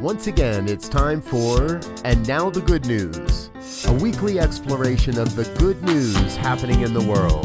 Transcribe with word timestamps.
Once 0.00 0.28
again, 0.28 0.68
it's 0.68 0.88
time 0.88 1.20
for 1.20 1.80
And 2.04 2.26
Now 2.28 2.48
the 2.50 2.60
Good 2.60 2.86
News, 2.86 3.50
a 3.84 3.92
weekly 3.92 4.38
exploration 4.38 5.18
of 5.18 5.34
the 5.34 5.42
good 5.58 5.82
news 5.82 6.36
happening 6.36 6.82
in 6.82 6.94
the 6.94 7.02
world. 7.02 7.44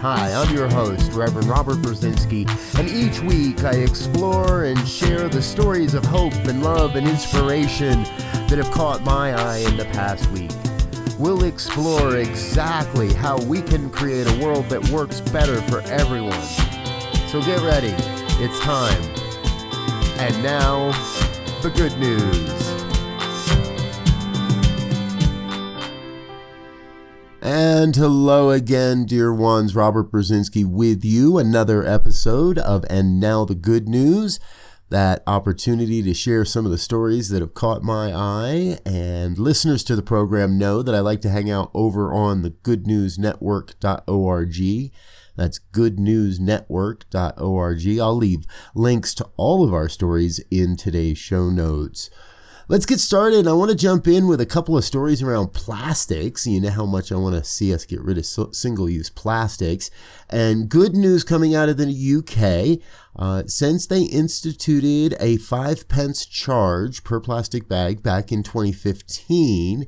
Hi, 0.00 0.32
I'm 0.34 0.52
your 0.52 0.68
host, 0.68 1.12
Reverend 1.12 1.48
Robert 1.48 1.76
Brzezinski, 1.76 2.48
and 2.80 2.88
each 2.88 3.20
week 3.20 3.62
I 3.62 3.76
explore 3.76 4.64
and 4.64 4.88
share 4.88 5.28
the 5.28 5.40
stories 5.40 5.94
of 5.94 6.04
hope 6.04 6.34
and 6.34 6.64
love 6.64 6.96
and 6.96 7.06
inspiration 7.06 8.02
that 8.48 8.58
have 8.58 8.72
caught 8.72 9.02
my 9.02 9.32
eye 9.32 9.58
in 9.58 9.76
the 9.76 9.84
past 9.86 10.28
week. 10.32 10.50
We'll 11.16 11.44
explore 11.44 12.16
exactly 12.16 13.14
how 13.14 13.40
we 13.42 13.62
can 13.62 13.88
create 13.88 14.26
a 14.26 14.44
world 14.44 14.68
that 14.68 14.88
works 14.88 15.20
better 15.20 15.62
for 15.62 15.80
everyone. 15.82 16.42
So 17.28 17.40
get 17.40 17.62
ready, 17.62 17.94
it's 18.42 18.58
time. 18.58 19.00
And 20.18 20.42
now, 20.42 20.90
the 21.64 21.70
good 21.70 21.98
news. 21.98 22.20
And 27.40 27.96
hello 27.96 28.50
again, 28.50 29.06
dear 29.06 29.32
ones. 29.32 29.74
Robert 29.74 30.12
Brzezinski 30.12 30.66
with 30.66 31.06
you. 31.06 31.38
Another 31.38 31.82
episode 31.82 32.58
of 32.58 32.84
And 32.90 33.18
Now 33.18 33.46
the 33.46 33.54
Good 33.54 33.88
News. 33.88 34.38
That 34.90 35.22
opportunity 35.26 36.02
to 36.02 36.12
share 36.12 36.44
some 36.44 36.66
of 36.66 36.70
the 36.70 36.76
stories 36.76 37.30
that 37.30 37.40
have 37.40 37.54
caught 37.54 37.82
my 37.82 38.12
eye. 38.12 38.78
And 38.84 39.38
listeners 39.38 39.82
to 39.84 39.96
the 39.96 40.02
program 40.02 40.58
know 40.58 40.82
that 40.82 40.94
I 40.94 41.00
like 41.00 41.22
to 41.22 41.30
hang 41.30 41.50
out 41.50 41.70
over 41.72 42.12
on 42.12 42.42
the 42.42 42.50
goodnewsnetwork.org. 42.50 44.92
That's 45.36 45.60
goodnewsnetwork.org. 45.72 48.00
I'll 48.00 48.16
leave 48.16 48.46
links 48.74 49.14
to 49.14 49.28
all 49.36 49.64
of 49.64 49.74
our 49.74 49.88
stories 49.88 50.40
in 50.50 50.76
today's 50.76 51.18
show 51.18 51.50
notes. 51.50 52.10
Let's 52.66 52.86
get 52.86 52.98
started. 52.98 53.46
I 53.46 53.52
want 53.52 53.70
to 53.72 53.76
jump 53.76 54.08
in 54.08 54.26
with 54.26 54.40
a 54.40 54.46
couple 54.46 54.74
of 54.74 54.84
stories 54.84 55.22
around 55.22 55.52
plastics. 55.52 56.46
You 56.46 56.62
know 56.62 56.70
how 56.70 56.86
much 56.86 57.12
I 57.12 57.16
want 57.16 57.36
to 57.36 57.44
see 57.44 57.74
us 57.74 57.84
get 57.84 58.00
rid 58.00 58.16
of 58.16 58.24
single 58.24 58.88
use 58.88 59.10
plastics. 59.10 59.90
And 60.30 60.70
good 60.70 60.96
news 60.96 61.24
coming 61.24 61.54
out 61.54 61.68
of 61.68 61.76
the 61.76 61.90
UK. 61.90 62.80
Uh, 63.16 63.42
since 63.46 63.86
they 63.86 64.04
instituted 64.04 65.14
a 65.20 65.36
five 65.36 65.90
pence 65.90 66.24
charge 66.24 67.04
per 67.04 67.20
plastic 67.20 67.68
bag 67.68 68.02
back 68.02 68.32
in 68.32 68.42
2015, 68.42 69.86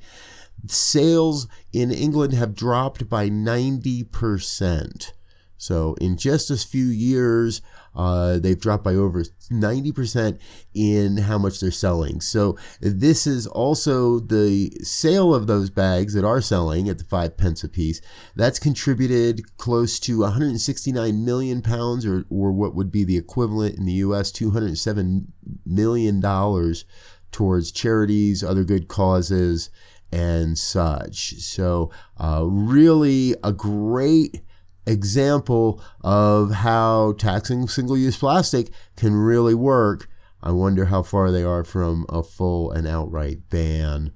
sales 0.67 1.49
in 1.73 1.91
England 1.91 2.34
have 2.34 2.55
dropped 2.55 3.09
by 3.09 3.31
90%. 3.31 5.12
So 5.59 5.95
in 6.01 6.17
just 6.17 6.51
a 6.51 6.57
few 6.57 6.87
years, 6.87 7.62
uh, 7.95 8.39
they've 8.39 8.61
dropped 8.61 8.85
by 8.85 8.95
over 8.95 9.25
90% 9.25 10.39
in 10.75 11.17
how 11.19 11.39
much 11.39 11.61
they're 11.61 11.71
selling. 11.71 12.21
So 12.21 12.59
this 12.81 13.27
is 13.27 13.47
also 13.47 14.19
the 14.19 14.71
sale 14.83 15.34
of 15.34 15.47
those 15.47 15.71
bags 15.71 16.12
that 16.15 16.25
are 16.25 16.43
selling 16.43 16.89
at 16.89 16.99
the 16.99 17.05
five 17.05 17.37
pence 17.37 17.65
a 17.65 17.69
piece. 17.69 18.01
That's 18.34 18.59
contributed 18.59 19.57
close 19.57 19.99
to 20.01 20.21
169 20.21 21.25
million 21.25 21.62
pounds, 21.62 22.05
or, 22.05 22.25
or 22.29 22.53
what 22.53 22.75
would 22.75 22.93
be 22.93 23.05
the 23.05 23.17
equivalent 23.17 23.77
in 23.77 23.87
the 23.87 23.93
U.S. 23.95 24.31
207 24.31 25.33
million 25.65 26.21
dollars 26.21 26.84
towards 27.33 27.73
charities, 27.73 28.43
other 28.43 28.65
good 28.65 28.89
causes, 28.89 29.71
and 30.12 30.57
such. 30.59 31.34
So 31.41 31.91
uh, 32.19 32.45
really 32.47 33.34
a 33.43 33.53
great 33.53 34.41
example 34.87 35.83
of 36.03 36.53
how 36.53 37.12
taxing 37.19 37.69
single 37.69 37.97
use 37.97 38.17
plastic 38.17 38.70
can 38.97 39.15
really 39.15 39.55
work. 39.55 40.09
I 40.43 40.53
wonder 40.53 40.87
how 40.87 41.03
far 41.03 41.31
they 41.31 41.43
are 41.43 41.65
from 41.65 42.06
a 42.09 42.23
full 42.23 42.70
and 42.70 42.87
outright 42.87 43.48
ban. 43.51 44.12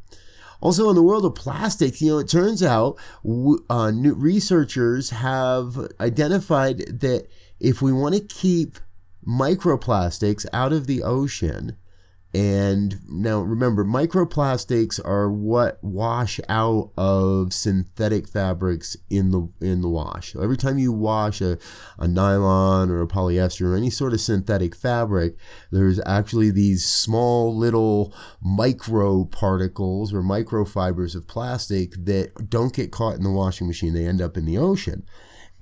Also, 0.61 0.91
in 0.91 0.95
the 0.95 1.03
world 1.03 1.25
of 1.25 1.35
plastics, 1.35 2.03
you 2.03 2.11
know, 2.11 2.19
it 2.19 2.29
turns 2.29 2.63
out 2.63 2.99
uh, 3.71 3.93
researchers 3.95 5.11
have 5.11 5.89
identified 5.99 7.01
that 7.01 7.27
if 7.59 7.81
we 7.81 7.93
want 7.93 8.15
to 8.15 8.21
keep 8.21 8.79
microplastics 9.27 10.47
out 10.53 10.73
of 10.73 10.87
the 10.87 11.03
ocean, 11.03 11.77
and 12.33 13.01
now 13.09 13.41
remember, 13.41 13.85
microplastics 13.85 15.05
are 15.05 15.33
what 15.33 15.83
wash 15.83 16.39
out 16.49 16.93
of 16.97 17.53
synthetic 17.53 18.29
fabrics 18.29 18.97
in 19.09 19.33
the 19.33 19.51
in 19.61 19.81
the 19.81 19.89
wash. 19.89 20.37
Every 20.37 20.57
time 20.57 20.79
you 20.79 20.93
wash 20.93 21.41
a, 21.41 21.59
a 21.99 22.07
nylon 22.07 22.89
or 22.89 23.03
a 23.03 23.09
polyester 23.09 23.73
or 23.73 23.77
any 23.77 23.91
sort 23.91 24.13
of 24.13 24.21
synthetic 24.21 24.77
fabric, 24.77 25.37
there's 25.73 26.01
actually 26.07 26.53
these 26.53 26.85
small 26.85 27.57
little 27.57 28.15
micro 28.41 29.25
particles 29.25 30.15
or 30.15 30.23
microfibers 30.23 31.17
of 31.17 31.27
plastic 31.27 31.95
that 32.05 32.49
don't 32.49 32.73
get 32.73 32.93
caught 32.93 33.17
in 33.17 33.25
the 33.25 33.31
washing 33.33 33.67
machine. 33.67 33.93
They 33.93 34.07
end 34.07 34.23
up 34.23 34.37
in 34.37 34.45
the 34.45 34.57
ocean. 34.57 35.05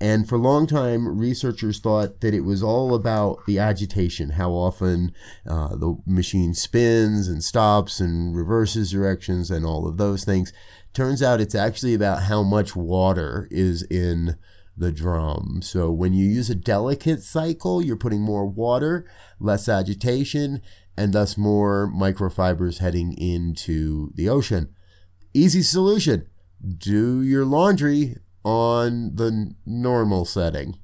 And 0.01 0.29
for 0.29 0.35
a 0.35 0.39
long 0.39 0.65
time, 0.65 1.19
researchers 1.19 1.79
thought 1.79 2.21
that 2.21 2.33
it 2.33 2.45
was 2.45 2.63
all 2.63 2.95
about 2.95 3.45
the 3.45 3.59
agitation, 3.59 4.31
how 4.31 4.51
often 4.51 5.13
uh, 5.45 5.75
the 5.75 5.97
machine 6.05 6.53
spins 6.53 7.27
and 7.27 7.43
stops 7.43 7.99
and 7.99 8.35
reverses 8.35 8.91
directions 8.91 9.51
and 9.51 9.65
all 9.65 9.87
of 9.87 9.97
those 9.97 10.23
things. 10.23 10.53
Turns 10.93 11.21
out 11.21 11.41
it's 11.41 11.55
actually 11.55 11.93
about 11.93 12.23
how 12.23 12.43
much 12.43 12.75
water 12.75 13.47
is 13.51 13.83
in 13.83 14.37
the 14.77 14.91
drum. 14.93 15.59
So 15.61 15.91
when 15.91 16.13
you 16.13 16.25
use 16.25 16.49
a 16.49 16.55
delicate 16.55 17.21
cycle, 17.21 17.81
you're 17.81 17.97
putting 17.97 18.21
more 18.21 18.45
water, 18.45 19.05
less 19.37 19.67
agitation, 19.67 20.61
and 20.95 21.11
thus 21.11 21.37
more 21.37 21.91
microfibers 21.93 22.79
heading 22.79 23.13
into 23.17 24.11
the 24.15 24.29
ocean. 24.29 24.73
Easy 25.33 25.61
solution. 25.61 26.27
Do 26.77 27.21
your 27.21 27.45
laundry 27.45 28.15
on 28.49 29.15
the 29.15 29.53
normal 29.63 30.25
setting 30.25 30.75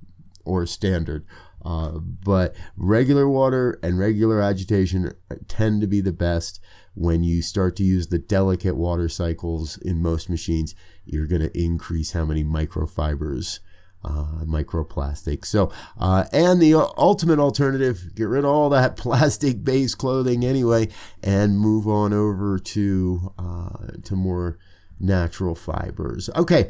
or 0.46 0.68
standard. 0.68 1.26
Uh, 1.64 1.98
but 1.98 2.56
regular 2.78 3.28
water 3.28 3.80
and 3.82 3.98
regular 3.98 4.40
agitation 4.40 5.12
tend 5.48 5.82
to 5.82 5.88
be 5.88 6.00
the 6.00 6.14
best. 6.14 6.60
When 6.94 7.24
you 7.24 7.42
start 7.42 7.76
to 7.78 7.84
use 7.84 8.08
the 8.08 8.20
delicate 8.20 8.78
water 8.78 9.10
cycles 9.10 9.78
in 9.78 10.02
most 10.02 10.30
machines, 10.30 10.76
you're 11.06 11.26
going 11.26 11.42
to 11.42 11.60
increase 11.60 12.12
how 12.12 12.24
many 12.24 12.44
microfibers, 12.44 13.60
uh, 14.04 14.46
microplastics. 14.46 15.46
So, 15.46 15.72
uh, 16.00 16.26
and 16.32 16.62
the 16.62 16.76
ultimate 16.76 17.40
alternative, 17.40 18.14
get 18.14 18.28
rid 18.28 18.46
of 18.46 18.52
all 18.52 18.70
that 18.70 18.96
plastic 19.06 19.64
based 19.64 19.98
clothing 19.98 20.46
anyway, 20.46 20.90
and 21.24 21.60
move 21.60 21.88
on 21.88 22.14
over 22.14 22.60
to, 22.60 23.34
uh, 23.40 23.88
to 24.04 24.16
more 24.16 24.60
natural 25.00 25.56
fibers. 25.56 26.30
Okay, 26.36 26.70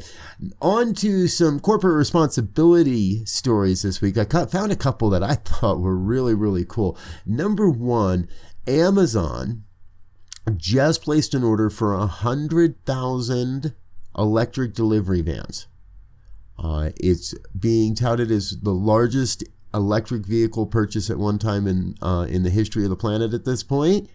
on 0.60 0.94
to 0.94 1.28
some 1.28 1.60
corporate 1.60 1.96
responsibility 1.96 3.24
stories 3.24 3.82
this 3.82 4.00
week. 4.00 4.16
I 4.18 4.24
found 4.46 4.72
a 4.72 4.76
couple 4.76 5.10
that 5.10 5.22
I 5.22 5.34
thought 5.44 5.80
were 5.80 5.96
really, 5.96 6.34
really 6.34 6.64
cool. 6.64 6.98
Number 7.24 7.68
one, 7.68 8.28
Amazon 8.66 9.64
just 10.56 11.02
placed 11.02 11.34
an 11.34 11.42
order 11.42 11.70
for 11.70 11.94
a 11.94 12.06
hundred 12.06 12.84
thousand 12.84 13.74
electric 14.16 14.74
delivery 14.74 15.22
vans. 15.22 15.66
Uh, 16.58 16.90
it's 16.96 17.34
being 17.58 17.94
touted 17.94 18.30
as 18.30 18.58
the 18.62 18.72
largest 18.72 19.44
electric 19.74 20.24
vehicle 20.24 20.66
purchase 20.66 21.10
at 21.10 21.18
one 21.18 21.38
time 21.38 21.66
in 21.66 21.94
uh, 22.00 22.26
in 22.28 22.42
the 22.42 22.50
history 22.50 22.84
of 22.84 22.90
the 22.90 22.96
planet 22.96 23.34
at 23.34 23.44
this 23.44 23.62
point. 23.62 24.08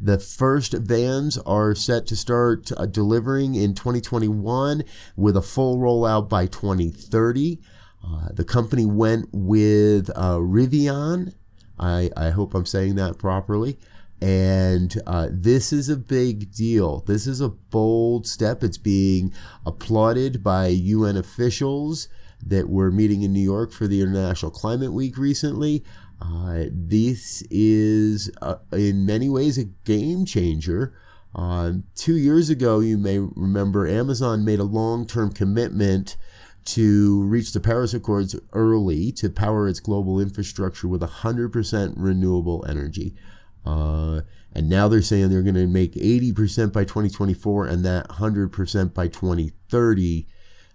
The 0.00 0.18
first 0.18 0.74
vans 0.74 1.38
are 1.38 1.74
set 1.74 2.06
to 2.06 2.16
start 2.16 2.70
uh, 2.76 2.86
delivering 2.86 3.54
in 3.54 3.74
2021 3.74 4.84
with 5.16 5.36
a 5.36 5.42
full 5.42 5.78
rollout 5.78 6.28
by 6.28 6.46
2030. 6.46 7.58
Uh, 8.04 8.28
the 8.32 8.44
company 8.44 8.86
went 8.86 9.28
with 9.32 10.10
uh, 10.10 10.36
Rivian. 10.36 11.34
I, 11.78 12.10
I 12.16 12.30
hope 12.30 12.54
I'm 12.54 12.66
saying 12.66 12.94
that 12.94 13.18
properly. 13.18 13.78
And 14.20 15.00
uh, 15.06 15.28
this 15.30 15.72
is 15.72 15.88
a 15.88 15.96
big 15.96 16.52
deal. 16.52 17.00
This 17.06 17.26
is 17.26 17.40
a 17.40 17.48
bold 17.48 18.26
step. 18.26 18.64
It's 18.64 18.78
being 18.78 19.32
applauded 19.64 20.42
by 20.42 20.68
UN 20.68 21.16
officials 21.16 22.08
that 22.44 22.68
were 22.68 22.90
meeting 22.90 23.22
in 23.22 23.32
New 23.32 23.40
York 23.40 23.72
for 23.72 23.86
the 23.86 24.00
International 24.00 24.50
Climate 24.50 24.92
Week 24.92 25.16
recently. 25.18 25.84
Uh, 26.20 26.64
this 26.70 27.42
is, 27.50 28.30
uh, 28.42 28.56
in 28.72 29.06
many 29.06 29.28
ways, 29.28 29.58
a 29.58 29.64
game 29.64 30.24
changer. 30.24 30.94
Uh, 31.34 31.72
two 31.94 32.16
years 32.16 32.50
ago, 32.50 32.80
you 32.80 32.98
may 32.98 33.18
remember 33.18 33.86
Amazon 33.86 34.44
made 34.44 34.58
a 34.58 34.64
long 34.64 35.06
term 35.06 35.30
commitment 35.30 36.16
to 36.64 37.22
reach 37.22 37.52
the 37.52 37.60
Paris 37.60 37.94
Accords 37.94 38.36
early 38.52 39.10
to 39.12 39.30
power 39.30 39.68
its 39.68 39.80
global 39.80 40.20
infrastructure 40.20 40.88
with 40.88 41.00
100% 41.00 41.94
renewable 41.96 42.64
energy. 42.68 43.14
Uh, 43.64 44.20
and 44.52 44.68
now 44.68 44.88
they're 44.88 45.02
saying 45.02 45.30
they're 45.30 45.42
going 45.42 45.54
to 45.54 45.66
make 45.66 45.94
80% 45.94 46.72
by 46.72 46.84
2024 46.84 47.66
and 47.66 47.84
that 47.84 48.08
100% 48.08 48.94
by 48.94 49.08
2030. 49.08 50.26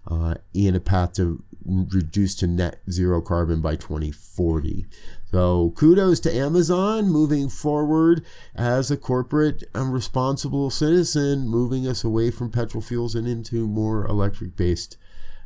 Uh, 0.06 0.34
in 0.52 0.74
a 0.74 0.80
path 0.80 1.14
to 1.14 1.42
reduce 1.64 2.34
to 2.36 2.46
net 2.46 2.80
zero 2.90 3.20
carbon 3.20 3.60
by 3.60 3.74
2040. 3.76 4.86
So 5.30 5.72
kudos 5.76 6.20
to 6.20 6.34
Amazon 6.34 7.08
moving 7.08 7.48
forward 7.48 8.24
as 8.54 8.90
a 8.90 8.96
corporate 8.96 9.64
and 9.74 9.92
responsible 9.92 10.70
citizen, 10.70 11.48
moving 11.48 11.86
us 11.86 12.04
away 12.04 12.30
from 12.30 12.50
petrol 12.50 12.82
fuels 12.82 13.14
and 13.14 13.26
into 13.26 13.66
more 13.66 14.06
electric 14.06 14.56
based 14.56 14.96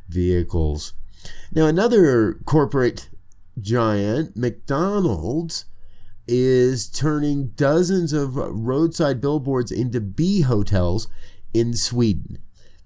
vehicles. 0.07 0.93
Now, 1.51 1.65
another 1.65 2.33
corporate 2.45 3.09
giant, 3.59 4.37
McDonald's, 4.37 5.65
is 6.27 6.87
turning 6.87 7.47
dozens 7.49 8.13
of 8.13 8.35
roadside 8.35 9.19
billboards 9.19 9.71
into 9.71 9.99
bee 9.99 10.41
hotels 10.41 11.07
in 11.53 11.73
Sweden. 11.73 12.37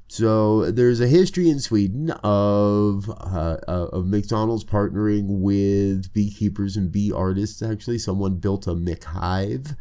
So 0.07 0.69
there's 0.69 1.00
a 1.00 1.07
history 1.07 1.50
in 1.50 1.59
Sweden 1.59 2.11
of 2.23 3.09
uh, 3.09 3.57
uh, 3.67 3.88
of 3.91 4.05
McDonald's 4.05 4.63
partnering 4.63 5.39
with 5.39 6.13
beekeepers 6.13 6.77
and 6.77 6.91
bee 6.91 7.11
artists. 7.11 7.61
Actually, 7.61 7.97
someone 7.97 8.35
built 8.35 8.67
a 8.67 8.75
McHive, 8.75 9.75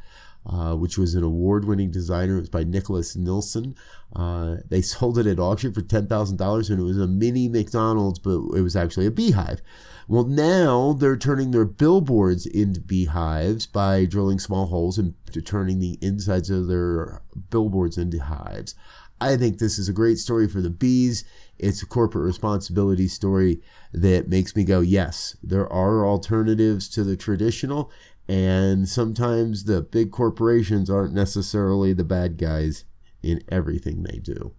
uh, 0.46 0.74
which 0.74 0.96
was 0.96 1.14
an 1.14 1.22
award-winning 1.22 1.90
designer. 1.90 2.38
It 2.38 2.40
was 2.40 2.48
by 2.48 2.64
Nicholas 2.64 3.14
Nilsson. 3.14 3.74
Uh, 4.14 4.56
they 4.69 4.80
sold 4.82 5.19
it 5.19 5.26
at 5.26 5.38
auction 5.38 5.72
for 5.72 5.82
ten 5.82 6.06
thousand 6.06 6.38
dollars, 6.38 6.70
and 6.70 6.80
it 6.80 6.84
was 6.84 6.98
a 6.98 7.06
mini 7.06 7.48
McDonald's, 7.48 8.19
but 8.19 8.38
it 8.56 8.62
was 8.62 8.76
actually 8.76 9.06
a 9.06 9.10
beehive. 9.10 9.60
Well, 10.08 10.24
now 10.24 10.94
they're 10.94 11.16
turning 11.16 11.52
their 11.52 11.64
billboards 11.64 12.44
into 12.44 12.80
beehives 12.80 13.66
by 13.66 14.04
drilling 14.04 14.38
small 14.38 14.66
holes 14.66 14.98
and 14.98 15.14
turning 15.44 15.78
the 15.78 15.98
insides 16.02 16.50
of 16.50 16.66
their 16.66 17.22
billboards 17.50 17.96
into 17.96 18.22
hives. 18.22 18.74
I 19.22 19.36
think 19.36 19.58
this 19.58 19.78
is 19.78 19.88
a 19.88 19.92
great 19.92 20.19
story 20.19 20.48
for 20.48 20.60
the 20.60 20.69
bees. 20.69 21.22
It's 21.56 21.80
a 21.80 21.86
corporate 21.86 22.24
responsibility 22.24 23.06
story 23.06 23.62
that 23.92 24.28
makes 24.28 24.56
me 24.56 24.64
go, 24.64 24.80
yes, 24.80 25.36
there 25.44 25.72
are 25.72 26.04
alternatives 26.04 26.88
to 26.88 27.04
the 27.04 27.16
traditional, 27.16 27.88
and 28.26 28.88
sometimes 28.88 29.64
the 29.64 29.80
big 29.80 30.10
corporations 30.10 30.90
aren't 30.90 31.14
necessarily 31.14 31.92
the 31.92 32.02
bad 32.02 32.36
guys 32.36 32.84
in 33.22 33.42
everything 33.48 34.02
they 34.02 34.19
do. 34.19 34.52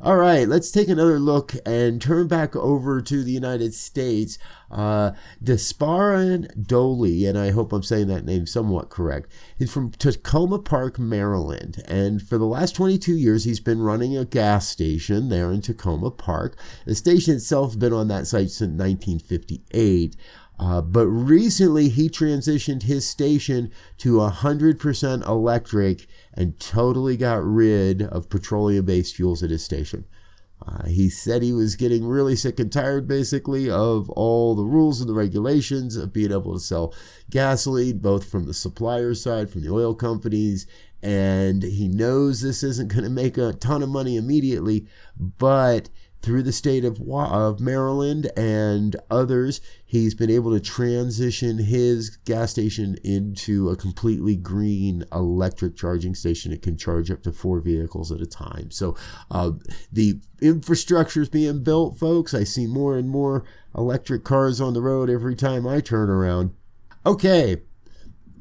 All 0.00 0.16
right, 0.16 0.48
let's 0.48 0.70
take 0.70 0.88
another 0.88 1.18
look 1.18 1.54
and 1.64 2.00
turn 2.00 2.28
back 2.28 2.54
over 2.54 3.00
to 3.00 3.22
the 3.22 3.32
United 3.32 3.74
States. 3.74 4.38
Uh, 4.70 5.12
Desparan 5.42 6.48
Doley, 6.56 7.28
and 7.28 7.38
I 7.38 7.50
hope 7.50 7.72
I'm 7.72 7.82
saying 7.82 8.08
that 8.08 8.24
name 8.24 8.46
somewhat 8.46 8.90
correct, 8.90 9.30
he's 9.58 9.72
from 9.72 9.90
Takoma 9.92 10.64
Park, 10.64 10.98
Maryland. 10.98 11.82
And 11.86 12.22
for 12.22 12.38
the 12.38 12.46
last 12.46 12.74
22 12.74 13.14
years, 13.16 13.44
he's 13.44 13.60
been 13.60 13.82
running 13.82 14.16
a 14.16 14.24
gas 14.24 14.68
station 14.68 15.28
there 15.28 15.50
in 15.52 15.60
Takoma 15.60 16.16
Park. 16.16 16.56
The 16.86 16.94
station 16.94 17.36
itself 17.36 17.70
has 17.70 17.76
been 17.76 17.92
on 17.92 18.08
that 18.08 18.26
site 18.26 18.50
since 18.50 18.70
1958. 18.78 20.16
Uh, 20.62 20.80
but 20.80 21.08
recently, 21.08 21.88
he 21.88 22.08
transitioned 22.08 22.84
his 22.84 23.04
station 23.04 23.68
to 23.98 24.18
100% 24.18 25.26
electric 25.26 26.06
and 26.34 26.60
totally 26.60 27.16
got 27.16 27.42
rid 27.42 28.00
of 28.00 28.28
petroleum 28.28 28.84
based 28.84 29.16
fuels 29.16 29.42
at 29.42 29.50
his 29.50 29.64
station. 29.64 30.04
Uh, 30.64 30.86
he 30.86 31.08
said 31.08 31.42
he 31.42 31.52
was 31.52 31.74
getting 31.74 32.06
really 32.06 32.36
sick 32.36 32.60
and 32.60 32.70
tired, 32.70 33.08
basically, 33.08 33.68
of 33.68 34.08
all 34.10 34.54
the 34.54 34.62
rules 34.62 35.00
and 35.00 35.10
the 35.10 35.14
regulations 35.14 35.96
of 35.96 36.12
being 36.12 36.30
able 36.30 36.52
to 36.52 36.60
sell 36.60 36.94
gasoline, 37.28 37.98
both 37.98 38.30
from 38.30 38.46
the 38.46 38.54
supplier 38.54 39.14
side, 39.14 39.50
from 39.50 39.62
the 39.62 39.72
oil 39.72 39.96
companies, 39.96 40.64
and 41.02 41.64
he 41.64 41.88
knows 41.88 42.40
this 42.40 42.62
isn't 42.62 42.86
going 42.86 43.02
to 43.02 43.10
make 43.10 43.36
a 43.36 43.52
ton 43.54 43.82
of 43.82 43.88
money 43.88 44.16
immediately, 44.16 44.86
but 45.18 45.88
through 46.22 46.44
the 46.44 46.52
state 46.52 46.84
of, 46.84 47.00
of 47.10 47.60
Maryland 47.60 48.30
and 48.36 48.94
others, 49.10 49.60
he's 49.84 50.14
been 50.14 50.30
able 50.30 50.52
to 50.52 50.60
transition 50.60 51.58
his 51.58 52.10
gas 52.24 52.52
station 52.52 52.96
into 53.02 53.68
a 53.68 53.76
completely 53.76 54.36
green 54.36 55.04
electric 55.12 55.76
charging 55.76 56.14
station. 56.14 56.52
It 56.52 56.62
can 56.62 56.76
charge 56.76 57.10
up 57.10 57.22
to 57.24 57.32
four 57.32 57.60
vehicles 57.60 58.12
at 58.12 58.20
a 58.20 58.26
time. 58.26 58.70
So 58.70 58.96
uh, 59.30 59.52
the 59.92 60.20
infrastructure 60.40 61.22
is 61.22 61.28
being 61.28 61.64
built, 61.64 61.98
folks. 61.98 62.34
I 62.34 62.44
see 62.44 62.66
more 62.66 62.96
and 62.96 63.10
more 63.10 63.44
electric 63.76 64.22
cars 64.22 64.60
on 64.60 64.74
the 64.74 64.82
road 64.82 65.10
every 65.10 65.34
time 65.34 65.66
I 65.66 65.80
turn 65.80 66.08
around. 66.08 66.54
Okay, 67.04 67.62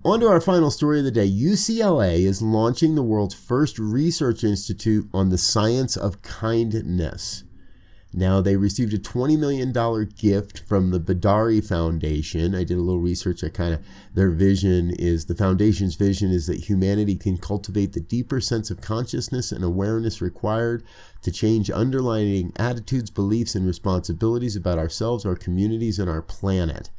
on 0.06 0.20
to 0.20 0.28
our 0.28 0.42
final 0.42 0.70
story 0.70 1.00
of 1.00 1.06
the 1.06 1.12
day. 1.12 1.30
UCLA 1.30 2.20
is 2.20 2.44
launching 2.44 2.94
the 2.94 3.04
world's 3.04 3.34
first 3.34 3.80
research 3.80 4.44
institute 4.44 5.10
on 5.14 5.30
the 5.30 5.38
science 5.38 5.98
of 5.98 6.22
kindness. 6.22 7.44
Now, 8.14 8.42
they 8.42 8.58
received 8.58 8.94
a 8.94 9.00
$20 9.00 9.40
million 9.40 9.72
gift 10.18 10.60
from 10.68 10.92
the 10.92 11.00
Bedari 11.00 11.66
Foundation. 11.66 12.54
I 12.54 12.66
did 12.66 12.78
a 12.78 12.82
little 12.82 13.00
research. 13.00 13.42
I 13.42 13.48
kind 13.48 13.74
of, 13.74 13.86
their 14.14 14.32
vision 14.32 14.92
is 15.00 15.26
the 15.26 15.36
foundation's 15.36 15.96
vision 15.96 16.30
is 16.30 16.46
that 16.48 16.66
humanity 16.66 17.16
can 17.16 17.38
cultivate 17.38 17.94
the 17.94 18.02
deeper 18.02 18.42
sense 18.42 18.70
of 18.70 18.82
consciousness 18.82 19.54
and 19.54 19.64
awareness 19.64 20.22
required 20.22 20.84
to 21.22 21.32
change 21.32 21.72
underlying 21.72 22.52
attitudes, 22.58 23.10
beliefs, 23.10 23.56
and 23.56 23.66
responsibilities 23.66 24.58
about 24.58 24.78
ourselves, 24.78 25.26
our 25.26 25.38
communities, 25.38 25.98
and 25.98 26.10
our 26.10 26.22
planet. 26.22 26.90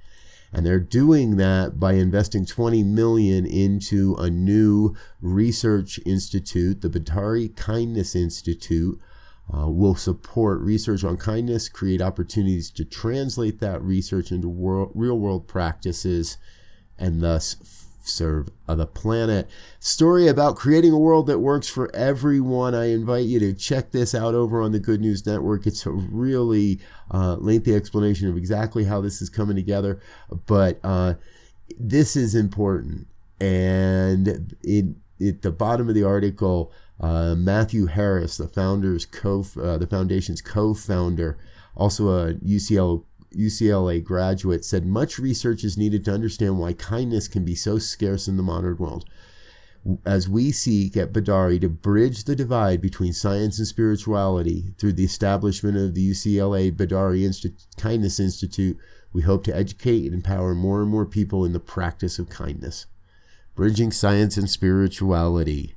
And 0.50 0.65
they're 0.65 0.81
doing 0.81 1.37
that 1.37 1.79
by 1.79 1.94
investing 1.94 2.47
20 2.47 2.82
million 2.85 3.44
into 3.44 4.15
a 4.17 4.31
new 4.31 4.94
research 5.20 6.00
institute, 6.06 6.81
the 6.81 6.88
Bedari 6.88 7.55
Kindness 7.55 8.15
Institute 8.15 8.99
uh, 9.55 9.69
will 9.69 9.94
support 9.94 10.61
research 10.61 11.05
on 11.05 11.17
kindness, 11.17 11.69
create 11.69 12.00
opportunities 12.00 12.71
to 12.71 12.85
translate 12.85 13.61
that 13.61 13.83
research 13.83 14.31
into 14.31 14.49
world, 14.49 14.93
real 14.94 15.19
world 15.19 15.47
practices, 15.47 16.39
and 16.99 17.23
thus 17.23 17.56
serve 18.05 18.49
the 18.67 18.87
planet. 18.87 19.49
Story 19.79 20.27
about 20.27 20.56
creating 20.56 20.93
a 20.93 20.99
world 20.99 21.27
that 21.27 21.39
works 21.39 21.69
for 21.69 21.94
everyone. 21.94 22.75
I 22.75 22.91
invite 22.91 23.27
you 23.27 23.39
to 23.41 23.53
check 23.53 23.91
this 23.93 24.15
out 24.15 24.35
over 24.35 24.62
on 24.62 24.73
the 24.73 24.81
Good 24.81 25.00
News 25.00 25.27
Network. 25.27 25.67
It's 25.67 25.87
a 25.87 25.91
really 25.91 26.81
uh, 27.11 27.37
lengthy 27.37 27.75
explanation 27.75 28.29
of 28.29 28.37
exactly 28.37 28.85
how 28.85 29.00
this 29.00 29.21
is 29.21 29.29
coming 29.29 29.56
together, 29.56 30.00
but 30.47 30.81
uh, 30.83 31.15
this 31.79 32.17
is 32.17 32.35
important. 32.35 33.06
And 33.41 34.56
in, 34.65 35.00
at 35.21 35.43
the 35.43 35.53
bottom 35.53 35.89
of 35.89 35.94
the 35.94 36.05
article, 36.05 36.73
uh, 37.02 37.34
Matthew 37.34 37.87
Harris, 37.87 38.37
the 38.37 38.46
founder's 38.46 39.04
co, 39.04 39.44
uh, 39.60 39.76
the 39.76 39.88
foundation's 39.88 40.40
co-founder, 40.40 41.37
also 41.76 42.08
a 42.08 42.34
UCL, 42.34 43.04
UCLA 43.37 44.02
graduate, 44.02 44.64
said 44.64 44.87
much 44.87 45.19
research 45.19 45.64
is 45.64 45.76
needed 45.76 46.04
to 46.04 46.12
understand 46.12 46.58
why 46.58 46.72
kindness 46.72 47.26
can 47.26 47.44
be 47.44 47.56
so 47.56 47.79
scarce 47.79 48.29
in 48.29 48.36
the 48.36 48.43
modern 48.43 48.77
world. 48.77 49.05
As 50.06 50.29
we 50.29 50.53
seek 50.53 50.96
at 50.96 51.12
Bedari 51.12 51.60
to 51.60 51.69
bridge 51.69 52.22
the 52.22 52.36
divide 52.36 52.81
between 52.81 53.12
science 53.12 53.58
and 53.58 53.67
spirituality 53.67 54.72
through 54.79 54.93
the 54.93 55.05
establishment 55.05 55.77
of 55.77 55.94
the 55.94 56.08
UCLA 56.08 56.70
Insti- 56.70 57.67
Kindness 57.77 58.20
Institute, 58.20 58.79
we 59.12 59.22
hope 59.22 59.43
to 59.44 59.56
educate 59.56 60.05
and 60.05 60.15
empower 60.15 60.55
more 60.55 60.82
and 60.82 60.91
more 60.91 61.05
people 61.05 61.44
in 61.44 61.53
the 61.53 61.58
practice 61.58 62.20
of 62.20 62.29
kindness. 62.29 62.86
Bridging 63.56 63.91
science 63.91 64.36
and 64.36 64.48
spirituality. 64.48 65.74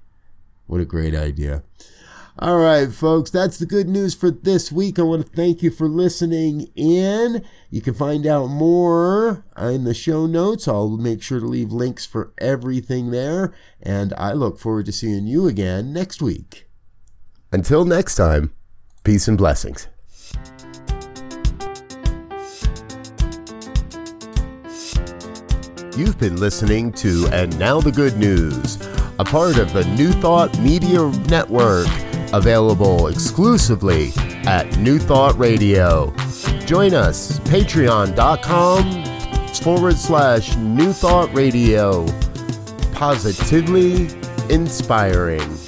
What 0.67 0.81
a 0.81 0.85
great 0.85 1.15
idea. 1.15 1.63
All 2.37 2.57
right, 2.57 2.91
folks, 2.91 3.29
that's 3.29 3.57
the 3.57 3.65
good 3.65 3.87
news 3.87 4.13
for 4.13 4.29
this 4.29 4.69
week. 4.69 4.99
I 4.99 5.03
want 5.03 5.25
to 5.25 5.31
thank 5.31 5.63
you 5.63 5.71
for 5.71 5.87
listening 5.87 6.69
in. 6.75 7.45
You 7.69 7.79
can 7.79 7.93
find 7.93 8.27
out 8.27 8.47
more 8.47 9.45
in 9.57 9.85
the 9.85 9.93
show 9.93 10.25
notes. 10.25 10.67
I'll 10.67 10.97
make 10.97 11.23
sure 11.23 11.39
to 11.39 11.45
leave 11.45 11.71
links 11.71 12.05
for 12.05 12.33
everything 12.39 13.11
there. 13.11 13.53
And 13.81 14.13
I 14.17 14.33
look 14.33 14.59
forward 14.59 14.87
to 14.87 14.91
seeing 14.91 15.27
you 15.27 15.47
again 15.47 15.93
next 15.93 16.21
week. 16.21 16.67
Until 17.53 17.85
next 17.85 18.15
time, 18.15 18.51
peace 19.05 19.29
and 19.29 19.37
blessings. 19.37 19.87
You've 25.95 26.19
been 26.19 26.35
listening 26.35 26.91
to 26.93 27.29
And 27.31 27.57
Now 27.57 27.79
the 27.79 27.93
Good 27.93 28.17
News 28.17 28.77
a 29.19 29.23
part 29.23 29.57
of 29.57 29.71
the 29.73 29.85
New 29.95 30.11
Thought 30.11 30.57
Media 30.59 31.09
Network, 31.29 31.87
available 32.33 33.07
exclusively 33.07 34.11
at 34.45 34.77
New 34.77 34.99
Thought 34.99 35.37
Radio. 35.37 36.13
Join 36.65 36.93
us, 36.93 37.39
patreon.com 37.39 39.05
forward 39.55 39.97
slash 39.97 40.55
New 40.57 40.91
Thought 40.91 41.33
Radio. 41.33 42.05
Positively 42.93 44.07
inspiring. 44.49 45.64